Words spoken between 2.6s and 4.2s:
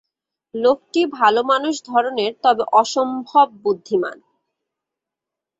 অসম্ভব বুদ্ধিমান।